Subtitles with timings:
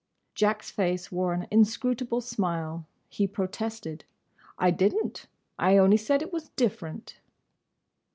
[0.33, 2.87] Jack's face wore an inscrutable smile.
[3.07, 4.03] He protested.
[4.57, 5.27] "I didn't.
[5.59, 7.19] I only said it was different."